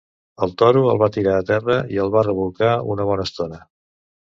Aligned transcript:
El 0.45 0.53
toro 0.61 0.79
el 0.93 1.01
va 1.03 1.09
tirar 1.17 1.35
a 1.41 1.43
terra 1.51 1.77
i 1.97 2.01
el 2.05 2.11
va 2.17 2.25
rebolcar 2.29 2.73
una 2.97 3.09
bona 3.13 3.29
estona. 3.33 3.65